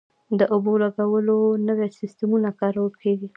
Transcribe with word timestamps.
د 0.39 0.41
اوبو 0.53 0.73
لګولو 0.83 1.37
نوي 1.67 1.87
سیستمونه 1.99 2.49
کارول 2.59 2.91
کیږي. 3.01 3.27